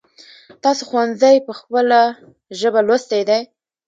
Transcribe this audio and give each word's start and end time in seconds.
تاسو 0.63 0.81
ښونځی 0.89 1.35
په 1.47 1.51
خپل 1.59 1.85
ژبه 2.59 2.81
لوستی 2.87 3.21
دی؟ 3.29 3.39